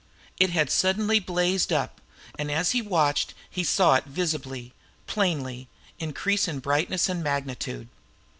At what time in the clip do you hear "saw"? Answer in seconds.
3.63-3.93